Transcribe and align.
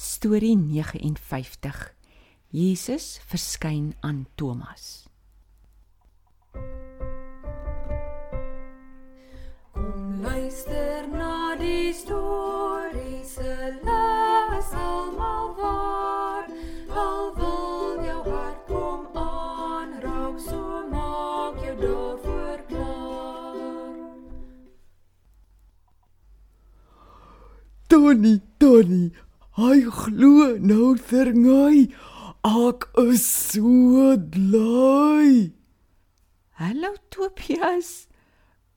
Storie 0.00 0.56
59. 0.56 1.94
Jesus 2.48 3.20
verskyn 3.28 3.92
aan 4.00 4.26
Thomas. 4.34 5.04
Kom 9.72 10.22
luister 10.24 11.04
na 11.12 11.52
die 11.60 11.92
storie 11.92 13.20
se 13.28 13.76
les 13.84 14.72
almal 14.72 15.52
waar. 15.60 16.48
Al 16.88 17.36
wil 17.36 18.00
jou 18.08 18.24
hart 18.32 18.66
kom 18.72 19.04
aanraak, 19.12 20.40
so 20.48 20.80
maak 20.88 21.60
jou 21.60 21.76
daarvoor 21.84 22.68
klaar. 22.72 24.04
Tony, 27.92 28.40
Tony, 28.56 29.12
hy 29.60 29.82
glo 29.92 30.56
nou 30.56 30.94
verngooi. 30.96 31.90
Ek 32.48 32.86
is 33.02 33.24
so 33.28 34.16
bly. 34.16 35.50
Hallo 36.56 36.94
Tobias. 37.12 38.08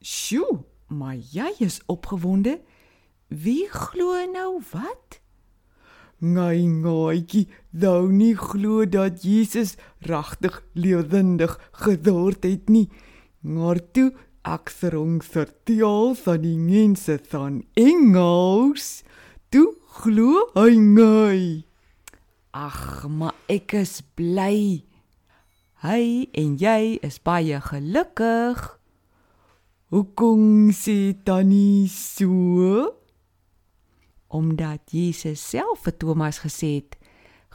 Sjoe, 0.03 0.65
maar 0.91 1.15
jy 1.15 1.53
is 1.63 1.79
opgewonde. 1.87 2.57
Wie 3.31 3.69
glo 3.71 4.17
nou 4.27 4.59
wat? 4.73 5.19
Ngai 6.23 6.67
ngaaitjie, 6.67 7.45
wou 7.79 8.11
nie 8.11 8.35
glo 8.39 8.83
dat 8.87 9.23
Jesus 9.23 9.75
regtig 10.07 10.59
lewendig 10.75 11.55
geword 11.85 12.43
het 12.47 12.67
nie. 12.71 12.89
Maar 13.39 13.79
toe 13.95 14.09
ek 14.43 14.71
serong 14.71 15.23
vertel 15.23 16.11
van 16.19 16.43
die 16.43 16.59
mense 16.59 17.17
van 17.31 17.61
Engels, 17.79 19.03
toe 19.51 19.69
glo 20.03 20.47
hy 20.55 20.75
ngai. 20.77 21.43
Ag, 22.53 23.07
maar 23.07 23.35
ek 23.47 23.73
is 23.79 24.01
bly. 24.17 24.83
Hy 25.83 26.03
en 26.39 26.57
jy 26.59 26.99
is 27.03 27.21
baie 27.23 27.59
gelukkig. 27.69 28.59
Hoekom 29.93 30.73
sê 30.75 31.15
tannie 31.23 31.87
so? 31.87 32.99
omdat 34.33 34.89
Jesus 34.89 35.37
self 35.49 35.85
vir 35.85 35.93
Thomas 36.01 36.41
gesê 36.41 36.81
het: 36.81 36.97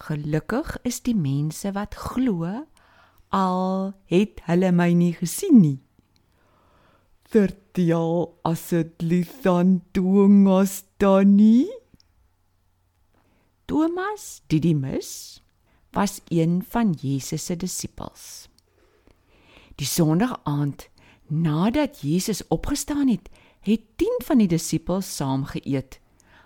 "Gelukkig 0.07 0.79
is 0.87 1.03
die 1.03 1.17
mense 1.17 1.73
wat 1.75 1.95
glo 1.95 2.47
al 3.35 3.95
het 4.07 4.41
hulle 4.47 4.71
my 4.73 4.93
nie 4.93 5.13
gesien 5.13 5.61
nie." 5.61 5.81
Vertel 7.29 8.39
asseblief 8.43 9.43
dan 9.43 9.83
Thomas 9.93 10.85
tannie. 10.97 11.67
Thomas 13.69 14.41
Didymus 14.47 15.43
was 15.93 16.21
een 16.29 16.65
van 16.69 16.93
Jesus 16.93 17.45
se 17.45 17.57
disippels. 17.57 18.49
Die 19.77 19.87
Sondag-aand 19.87 20.89
nadat 21.27 22.01
Jesus 22.01 22.41
opgestaan 22.49 23.09
het, 23.09 23.29
het 23.61 23.81
10 23.97 24.23
van 24.25 24.41
die 24.41 24.49
disippels 24.49 25.11
saam 25.17 25.45
geëet. 25.45 26.01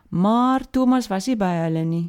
Maar 0.09 0.67
Thomas 0.71 1.07
was 1.07 1.31
nie 1.31 1.39
by 1.39 1.53
hulle 1.61 1.85
nie. 1.87 2.09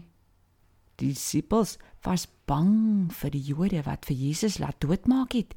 Die 0.98 1.14
disippels 1.14 1.78
was 2.02 2.26
bang 2.50 3.14
vir 3.14 3.36
die 3.38 3.44
Jode 3.54 3.86
wat 3.86 4.10
vir 4.10 4.18
Jesus 4.18 4.58
laat 4.58 4.82
doodmaak 4.82 5.38
het 5.38 5.54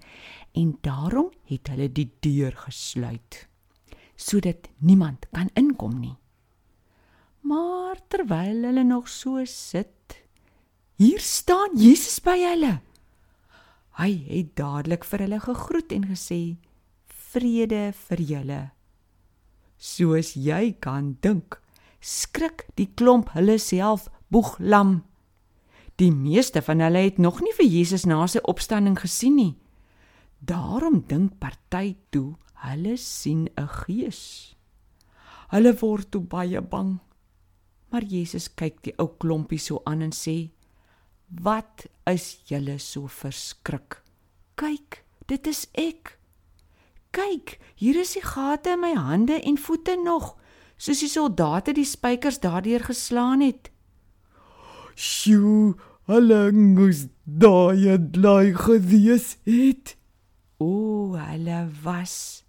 en 0.53 0.77
daarom 0.85 1.33
het 1.49 1.73
hulle 1.73 1.89
die 1.89 2.11
deur 2.21 2.53
gesluit 2.67 3.47
sodat 4.21 4.69
niemand 4.85 5.25
kan 5.33 5.49
inkom 5.57 5.97
nie. 6.01 6.17
Maar 7.47 8.01
terwyl 8.09 8.65
hulle 8.67 8.83
nog 8.83 9.09
so 9.09 9.45
sit, 9.45 10.25
hier 10.99 11.21
staan 11.21 11.77
Jesus 11.79 12.19
by 12.25 12.35
hulle. 12.43 12.73
Hy 14.01 14.09
het 14.27 14.57
dadelik 14.59 15.07
vir 15.07 15.23
hulle 15.25 15.39
gegroet 15.45 15.95
en 15.95 16.09
gesê: 16.11 16.57
"Vrede 17.07 17.93
vir 17.93 18.21
julle." 18.33 18.63
Soos 19.79 20.35
jy 20.35 20.75
kan 20.81 21.15
dink, 21.21 21.61
skrik 22.01 22.67
die 22.75 22.91
klomp 22.95 23.31
hulle 23.37 23.59
self 23.59 24.09
boeglam. 24.29 25.05
Die 25.97 26.11
meeste 26.11 26.63
van 26.63 26.81
hulle 26.81 27.07
het 27.07 27.19
nog 27.19 27.41
nie 27.41 27.55
vir 27.55 27.67
Jesus 27.67 28.07
na 28.07 28.27
sy 28.27 28.43
opstanding 28.43 28.99
gesien 28.99 29.37
nie. 29.37 29.55
Daarom 30.41 31.05
dink 31.07 31.39
party 31.39 31.95
toe 32.11 32.37
hulle 32.67 32.97
sien 32.97 33.49
'n 33.57 33.69
gees. 33.69 34.55
Hulle 35.55 35.73
word 35.79 36.11
toe 36.11 36.21
baie 36.21 36.61
bang. 36.61 37.06
Maar 37.91 38.03
Jesus 38.03 38.49
kyk 38.55 38.83
die 38.83 38.95
ou 38.99 39.09
klompie 39.23 39.61
so 39.63 39.81
aan 39.85 40.03
en 40.03 40.13
sê: 40.13 40.51
"Wat 41.43 41.87
is 42.07 42.43
julle 42.47 42.79
so 42.79 43.07
verskrik? 43.07 44.03
Kyk, 44.55 45.05
dit 45.27 45.47
is 45.47 45.67
ek. 45.75 46.19
Kyk, 47.11 47.59
hier 47.77 47.97
is 47.97 48.13
die 48.13 48.23
gate 48.23 48.71
in 48.71 48.81
my 48.81 48.95
hande 48.95 49.41
en 49.43 49.59
voete 49.59 49.97
nog, 49.97 50.37
soos 50.77 51.01
die 51.01 51.09
soldate 51.09 51.73
die 51.73 51.85
spykers 51.85 52.41
daardeur 52.41 52.85
geslaan 52.85 53.41
het." 53.41 53.71
Sjoe, 54.95 55.75
hulle 56.07 56.53
moes 56.53 57.07
daai 57.25 57.99
bly 57.99 58.53
gewees 58.55 59.37
het. 59.45 59.97
O, 60.59 61.15
hulle 61.19 61.69
was. 61.83 62.45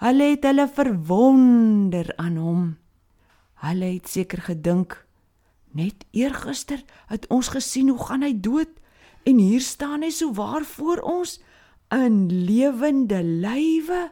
Hulle 0.00 0.30
het 0.34 0.44
hulle 0.44 0.68
verwonder 0.68 2.12
aan 2.16 2.36
hom. 2.36 2.64
Hulle 3.64 3.94
het 3.94 4.08
seker 4.08 4.42
gedink 4.42 5.06
net 5.76 6.04
eergister 6.16 6.82
het 7.10 7.26
ons 7.32 7.48
gesien 7.52 7.88
hoe 7.92 8.00
gaan 8.00 8.24
hy 8.24 8.32
dood 8.40 8.72
en 9.28 9.40
hier 9.42 9.64
staan 9.64 10.04
hy 10.06 10.10
so 10.14 10.32
waar 10.36 10.64
voor 10.64 11.02
ons 11.04 11.38
in 11.94 12.26
lewende 12.30 13.22
lywe. 13.22 14.06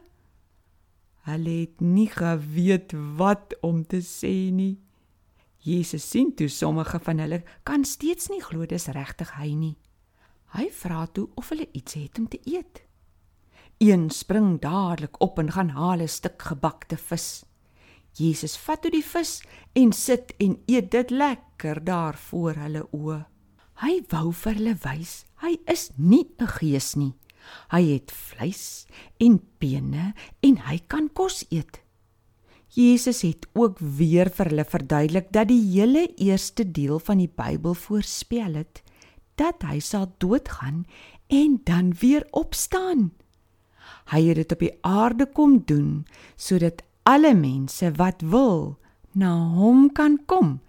Hulle 1.25 1.53
het 1.63 1.81
nie 1.81 2.09
geweet 2.11 2.93
wat 3.17 3.55
om 3.65 3.81
te 3.85 4.01
sê 4.05 4.51
nie. 4.53 4.75
Jesus 5.65 6.05
sien 6.05 6.35
toe 6.37 6.47
sommige 6.51 6.99
van 7.01 7.23
hulle 7.23 7.41
kan 7.65 7.85
steeds 7.85 8.29
nie 8.29 8.43
glo 8.43 8.67
dis 8.69 8.85
regtig 8.93 9.31
hy 9.39 9.49
nie. 9.57 9.75
Hy 10.53 10.69
vra 10.71 11.05
toe 11.09 11.25
of 11.35 11.49
hulle 11.49 11.65
iets 11.73 11.97
het 11.97 12.19
om 12.21 12.27
te 12.29 12.39
eet. 12.45 12.83
Een 13.81 14.09
spring 14.13 14.59
dadelik 14.61 15.17
op 15.19 15.39
en 15.41 15.51
gaan 15.51 15.73
haal 15.73 16.01
'n 16.01 16.07
stuk 16.07 16.41
gebakte 16.41 16.97
vis. 16.97 17.43
Jesus 18.15 18.57
vat 18.57 18.81
toe 18.81 18.91
die 18.91 19.03
vis 19.03 19.41
en 19.75 19.91
sit 19.91 20.33
en 20.39 20.57
eet 20.67 20.91
dit 20.91 21.11
lekker 21.11 21.83
daar 21.83 22.15
voor 22.17 22.55
hulle 22.55 22.87
oë. 22.91 23.25
Hy 23.83 24.01
wou 24.09 24.31
vir 24.31 24.53
hulle 24.55 24.75
wys 24.83 25.25
hy 25.43 25.57
is 25.71 25.91
nie 25.97 26.25
'n 26.39 26.47
gees 26.57 26.95
nie. 26.95 27.13
Hy 27.69 27.83
het 27.93 28.11
vleis 28.11 28.87
en 29.19 29.39
bene 29.59 30.13
en 30.41 30.57
hy 30.57 30.77
kan 30.87 31.09
kos 31.09 31.45
eet. 31.49 31.81
Jesus 32.75 33.21
het 33.21 33.45
ook 33.53 33.77
weer 33.79 34.29
vir 34.29 34.49
hulle 34.49 34.65
verduidelik 34.65 35.31
dat 35.31 35.47
die 35.47 35.61
hele 35.61 36.07
eerste 36.17 36.71
deel 36.71 36.99
van 36.99 37.17
die 37.17 37.29
Bybel 37.29 37.73
voorspel 37.73 38.53
het 38.53 38.81
dat 39.35 39.63
hy 39.63 39.79
sal 39.79 40.07
doodgaan 40.17 40.85
en 41.27 41.61
dan 41.63 41.93
weer 41.93 42.27
opstaan. 42.31 43.11
Hy 44.11 44.21
het 44.27 44.35
dit 44.35 44.51
op 44.51 44.59
die 44.59 44.77
aarde 44.81 45.25
kom 45.25 45.61
doen 45.65 46.05
sodat 46.35 46.83
alle 47.05 47.33
mense 47.37 47.91
wat 47.99 48.23
wil 48.25 48.77
na 49.13 49.31
hom 49.55 49.87
kan 49.93 50.17
kom 50.25 50.59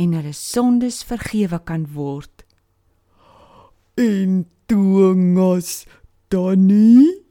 en 0.00 0.14
hulle 0.16 0.32
sondes 0.36 1.02
vergewe 1.06 1.60
kan 1.68 1.86
word. 1.94 2.46
En 4.00 4.46
Thomas 4.66 5.84
tannie 6.32 7.22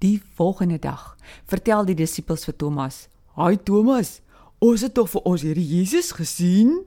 Die 0.00 0.22
volgende 0.34 0.78
dag 0.78 1.16
vertel 1.44 1.84
die 1.84 1.94
disippels 1.98 2.46
vir 2.48 2.56
Thomas: 2.56 3.08
Haai 3.36 3.58
Thomas, 3.60 4.20
ons 4.58 4.80
het 4.80 4.94
tog 4.96 5.10
vir 5.12 5.26
ons 5.28 5.42
Here 5.44 5.60
Jesus 5.60 6.14
gesien. 6.16 6.86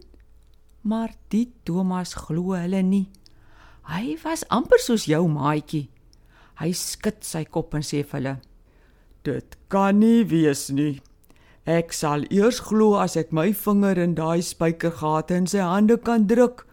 Maar 0.82 1.14
die 1.30 1.52
Thomas 1.64 2.16
glo 2.18 2.58
hulle 2.58 2.82
nie. 2.82 3.06
Hy 3.86 4.18
was 4.24 4.48
amper 4.50 4.82
soos 4.82 5.06
jou 5.06 5.22
maatjie. 5.30 5.92
Hy 6.58 6.72
skud 6.74 7.22
sy 7.22 7.44
kop 7.46 7.78
en 7.78 7.86
sê 7.86 8.02
vir 8.02 8.18
hulle: 8.18 8.34
Dit 9.24 9.56
kan 9.72 10.02
nie 10.04 10.26
wees 10.28 10.68
nie. 10.70 11.00
Ek 11.64 11.94
sal 11.96 12.26
eers 12.28 12.60
glo 12.68 12.98
as 13.00 13.16
ek 13.16 13.32
my 13.32 13.54
vinger 13.56 14.02
in 14.04 14.18
daai 14.18 14.44
spykergate 14.44 15.38
in 15.38 15.48
sy 15.48 15.64
hande 15.64 15.96
kan 15.96 16.26
druk. 16.28 16.66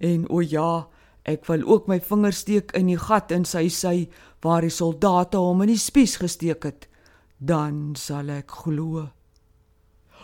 En 0.00 0.24
o 0.32 0.40
ja, 0.40 0.88
ek 1.28 1.44
wil 1.50 1.66
ook 1.68 1.90
my 1.92 1.98
vinger 2.00 2.32
steek 2.32 2.72
in 2.78 2.88
die 2.88 2.96
gat 2.96 3.28
in 3.36 3.44
sy 3.44 3.66
sy 3.68 4.08
waar 4.40 4.64
die 4.64 4.72
soldate 4.72 5.36
hom 5.36 5.60
in 5.66 5.74
die 5.74 5.80
spies 5.80 6.16
gesteek 6.22 6.64
het. 6.64 6.88
Dan 7.36 7.92
sal 8.00 8.32
ek 8.32 8.56
glo. 8.64 9.10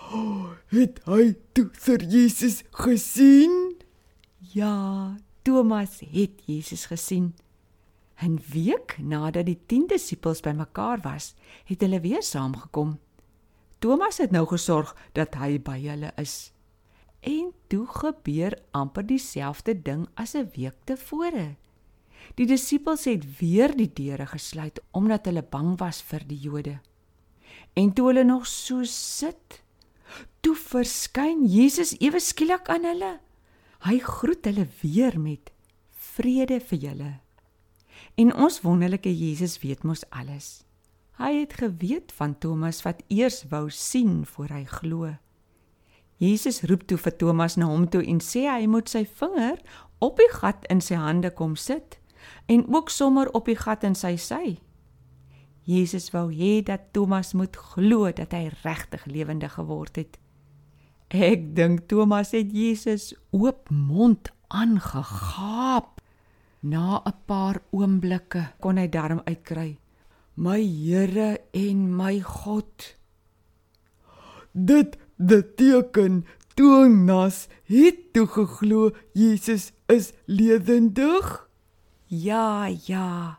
Oh, 0.09 0.57
het 0.73 1.03
hy 1.05 1.35
toe 1.53 1.69
vir 1.85 2.09
Jesus 2.09 2.63
gesien? 2.73 3.77
Ja, 4.57 5.17
Thomas 5.45 6.01
het 6.01 6.41
Jesus 6.49 6.89
gesien. 6.89 7.35
'n 8.23 8.39
Week 8.53 8.97
nadat 8.99 9.47
die 9.47 9.59
10 9.67 9.87
disippels 9.87 10.41
bymekaar 10.41 11.01
was, 11.05 11.35
het 11.65 11.81
hulle 11.81 12.01
weer 12.01 12.23
saamgekom. 12.23 12.99
Thomas 13.79 14.19
het 14.19 14.31
nou 14.31 14.47
gesorg 14.47 14.97
dat 15.13 15.35
hy 15.35 15.59
by 15.61 15.77
hulle 15.85 16.13
is. 16.17 16.53
En 17.21 17.53
toe 17.69 17.87
gebeur 17.87 18.57
amper 18.71 19.07
dieselfde 19.07 19.75
ding 19.83 20.09
as 20.15 20.35
'n 20.35 20.51
week 20.57 20.75
tevore. 20.85 21.57
Die 22.35 22.47
disippels 22.47 23.05
het 23.05 23.39
weer 23.39 23.77
die 23.77 23.91
deure 23.93 24.27
gesluit 24.27 24.81
omdat 24.91 25.27
hulle 25.27 25.43
bang 25.43 25.79
was 25.79 26.03
vir 26.03 26.25
die 26.27 26.41
Jode. 26.41 26.81
En 27.75 27.93
toe 27.93 28.07
hulle 28.07 28.25
nog 28.25 28.47
so 28.47 28.85
sit, 28.85 29.63
toe 30.41 30.57
verskyn 30.57 31.45
Jesus 31.47 31.95
ewe 32.01 32.21
skielik 32.21 32.69
aan 32.69 32.85
hulle. 32.85 33.21
Hy 33.87 33.99
groet 33.99 34.45
hulle 34.45 34.67
weer 34.83 35.21
met 35.21 35.53
vrede 36.17 36.61
vir 36.61 36.79
julle. 36.79 37.26
En 38.17 38.33
ons 38.35 38.61
wonderlike 38.61 39.11
Jesus 39.13 39.59
weet 39.61 39.83
mos 39.85 40.07
alles. 40.09 40.65
Hy 41.21 41.35
het 41.43 41.53
geweet 41.61 42.13
van 42.17 42.39
Thomas 42.41 42.81
wat 42.85 43.03
eers 43.13 43.43
wou 43.51 43.69
sien 43.71 44.25
voor 44.25 44.53
hy 44.57 44.65
glo. 44.69 45.11
Jesus 46.17 46.63
roep 46.65 46.87
toe 46.89 46.97
vir 46.97 47.13
Thomas 47.21 47.59
na 47.61 47.69
hom 47.69 47.85
toe 47.93 48.01
en 48.09 48.23
sê 48.25 48.47
hy 48.49 48.65
moet 48.73 48.89
sy 48.89 49.05
vinger 49.19 49.61
op 50.01 50.17
die 50.21 50.31
gat 50.33 50.65
in 50.73 50.81
sy 50.81 50.97
hande 50.97 51.29
kom 51.37 51.59
sit 51.61 51.99
en 52.49 52.65
ook 52.73 52.89
sommer 52.91 53.29
op 53.37 53.51
die 53.53 53.59
gat 53.61 53.85
in 53.85 53.97
sy 53.97 54.15
sy. 54.17 54.57
Jesus 55.69 56.09
wou 56.15 56.31
hê 56.33 56.63
dat 56.65 56.93
Thomas 56.97 57.35
moet 57.37 57.57
glo 57.75 58.09
dat 58.17 58.33
hy 58.33 58.49
regtig 58.63 59.05
lewendig 59.11 59.59
geword 59.59 60.01
het. 60.01 60.17
Ek 61.13 61.53
dink 61.59 61.85
Thomas 61.91 62.33
het 62.33 62.49
Jesus 62.55 63.13
oop 63.35 63.69
mond 63.69 64.33
aangegaap. 64.49 65.96
Na 66.61 67.03
'n 67.05 67.15
paar 67.27 67.63
oomblikke 67.71 68.53
kon 68.61 68.77
hy 68.77 68.89
darm 68.89 69.21
uitkry: 69.25 69.79
"My 70.35 70.61
Here 70.61 71.41
en 71.53 71.97
my 71.97 72.21
God." 72.21 72.97
Dit 74.53 74.97
beteken 75.17 76.25
Thomas 76.55 77.49
het 77.69 78.13
toe 78.13 78.27
geglo 78.27 78.91
Jesus 79.13 79.73
is 79.87 80.13
lewendig. 80.25 81.49
Ja, 82.07 82.67
ja. 82.87 83.39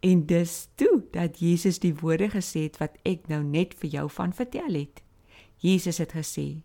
En 0.00 0.26
dis 0.26 0.68
toe 0.74 1.04
dat 1.10 1.38
Jesus 1.38 1.78
die 1.78 1.94
woorde 1.94 2.28
gesê 2.28 2.66
het 2.66 2.76
wat 2.82 2.98
ek 3.02 3.28
nou 3.30 3.42
net 3.44 3.74
vir 3.78 3.90
jou 3.90 4.10
van 4.10 4.34
vertel 4.34 4.74
het. 4.74 5.02
Jesus 5.56 5.98
het 5.98 6.12
gesê: 6.12 6.60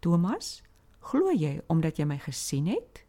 "Thomas, 0.00 0.62
glo 1.00 1.30
jy 1.30 1.60
omdat 1.66 1.96
jy 1.96 2.04
my 2.04 2.18
gesien 2.18 2.66
het?" 2.66 3.04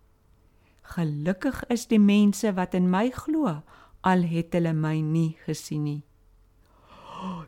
Gelukkig 0.83 1.63
is 1.71 1.88
die 1.88 2.00
mense 2.00 2.51
wat 2.57 2.75
in 2.75 2.89
my 2.91 3.09
glo, 3.15 3.62
al 4.03 4.25
het 4.27 4.53
hulle 4.53 4.74
my 4.75 5.00
nie 5.00 5.33
gesien 5.45 5.83
nie. 5.88 6.01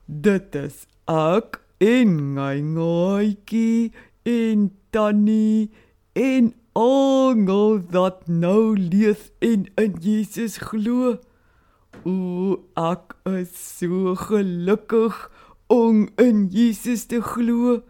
Dit 0.08 0.56
is 0.56 0.86
ek 1.12 1.60
en 1.84 2.16
my 2.38 2.62
ngoetjie 2.64 3.92
en 4.26 4.70
tannie 4.96 5.72
en 6.16 6.54
almal 6.76 7.82
wat 7.92 8.28
nou 8.32 8.76
leef 8.80 9.32
en 9.40 9.68
in 9.76 9.98
Jesus 10.00 10.58
glo. 10.64 11.18
O, 12.04 12.16
ek 12.80 13.16
is 13.32 13.52
so 13.56 14.16
gelukkig 14.20 15.16
om 15.68 16.08
in 16.22 16.48
Jesus 16.52 17.06
te 17.12 17.22
glo. 17.24 17.82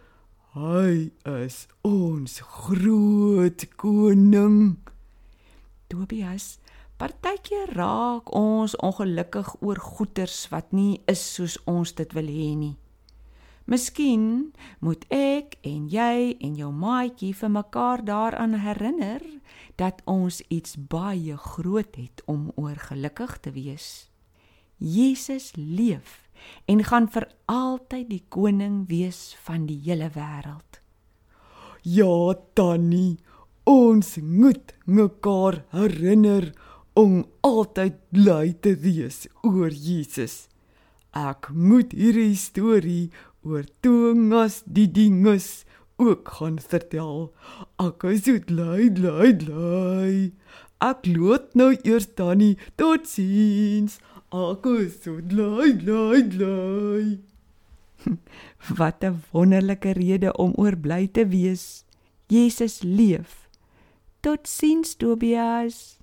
Hy 0.55 1.11
is 1.27 1.65
ons 1.83 2.39
groot 2.39 3.65
koning. 3.75 4.77
Tobias, 5.95 6.57
partykeer 6.99 7.69
raak 7.77 8.27
ons 8.35 8.73
ongelukkig 8.83 9.53
oor 9.63 9.79
goeders 9.79 10.41
wat 10.51 10.73
nie 10.75 10.97
is 11.07 11.21
soos 11.23 11.55
ons 11.71 11.93
dit 11.95 12.15
wil 12.17 12.27
hê 12.27 12.49
nie. 12.59 12.73
Miskien 13.71 14.25
moet 14.83 15.05
ek 15.15 15.55
en 15.63 15.85
jy 15.93 16.35
en 16.43 16.57
jou 16.59 16.71
maatjie 16.75 17.31
vir 17.39 17.53
mekaar 17.53 18.03
daaraan 18.09 18.57
herinner 18.65 19.23
dat 19.79 20.03
ons 20.03 20.41
iets 20.51 20.75
baie 20.75 21.37
groot 21.39 21.95
het 21.95 22.23
om 22.27 22.49
oor 22.59 22.75
gelukkig 22.89 23.37
te 23.47 23.55
wees. 23.55 23.87
Jesus 24.77 25.53
leef 25.55 26.25
en 26.67 26.83
gaan 26.83 27.07
vir 27.07 27.29
altyd 27.47 28.11
die 28.11 28.25
koning 28.27 28.83
wees 28.91 29.31
van 29.47 29.63
die 29.71 29.79
hele 29.87 30.11
wêreld. 30.11 30.81
Ja, 31.87 32.35
Tannie, 32.53 33.15
Ons 33.65 34.17
moet 34.21 34.73
mekaar 34.85 35.63
herinner 35.73 36.51
om 36.93 37.23
altyd 37.41 37.95
bly 38.13 38.51
te 38.61 38.75
wees 38.77 39.23
oor 39.41 39.73
Jesus. 39.73 40.45
Ek 41.17 41.49
moet 41.49 41.95
hierdie 41.97 42.35
storie 42.37 43.09
oor 43.41 43.65
Thomas 43.81 44.59
die 44.69 44.85
dinges 44.85 45.63
ook 45.97 46.29
gaan 46.37 46.59
vertel. 46.61 47.31
Ek 47.81 48.05
is 48.11 48.27
so 48.27 48.37
bly, 48.45 48.85
bly, 48.93 49.31
bly. 49.33 50.11
Ek 50.85 51.07
loop 51.09 51.55
nou 51.57 51.71
eers 51.73 52.05
tannie. 52.13 52.59
Totsiens. 52.77 53.97
Ek 54.29 54.67
is 54.75 54.99
so 55.01 55.23
bly, 55.25 55.71
bly, 55.81 56.21
bly. 56.35 57.05
Wat 58.77 59.01
'n 59.01 59.23
wonderlike 59.33 59.97
rede 59.97 60.29
om 60.37 60.53
oor 60.53 60.77
bly 60.77 61.07
te 61.07 61.25
wees. 61.25 61.85
Jesus 62.29 62.83
leef. 62.83 63.44
Totsiens 64.25 64.97
Tobias. 64.97 65.94